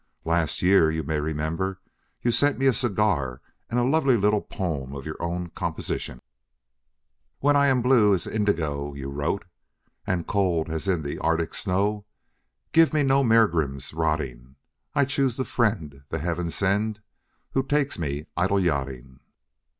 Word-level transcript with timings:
Last 0.25 0.63
year, 0.63 0.89
you 0.89 1.03
may 1.03 1.19
remember, 1.19 1.79
you 2.23 2.31
sent 2.31 2.57
me 2.57 2.65
a 2.65 2.73
cigar 2.73 3.39
and 3.69 3.79
a 3.79 3.83
lovely 3.83 4.17
little 4.17 4.41
poem 4.41 4.95
of 4.95 5.05
your 5.05 5.17
own 5.21 5.49
composition: 5.51 6.23
"When 7.37 7.55
I 7.55 7.67
am 7.67 7.83
blue 7.83 8.15
as 8.15 8.25
indigo, 8.25 8.95
you 8.95 9.11
wrote, 9.11 9.45
And 10.07 10.25
cold 10.25 10.71
as 10.71 10.87
is 10.87 11.03
the 11.03 11.19
Arctic 11.19 11.53
snow, 11.53 12.07
Give 12.71 12.91
me 12.93 13.03
no 13.03 13.23
megrims 13.23 13.93
rotting. 13.93 14.55
I 14.95 15.05
choose 15.05 15.37
the 15.37 15.45
friend 15.45 16.01
The 16.09 16.17
Heavens 16.17 16.55
send 16.55 17.01
Who 17.51 17.61
takes 17.61 17.99
me 17.99 18.25
Idiyachting. 18.35 19.19